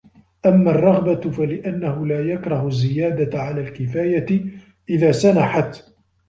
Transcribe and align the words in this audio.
أَمَّا 0.45 0.71
الرَّغْبَةُ؛ 0.71 1.21
فَلِأَنَّهُ 1.33 2.05
لَا 2.05 2.21
يَكْرَهُ 2.33 2.67
الزِّيَادَةَ 2.67 3.39
عَلَى 3.41 3.61
الْكِفَايَةِ 3.61 4.45
إذَا 4.89 5.11
سَنَحَتْ 5.11 5.85